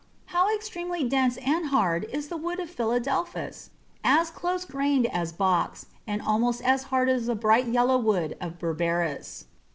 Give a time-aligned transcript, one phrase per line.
[0.33, 3.69] How extremely dense and hard is the wood of Philadelphus!
[4.03, 8.57] as close grained as Box, and almost as hard as the bright yellow wood of
[8.57, 9.45] Berberis.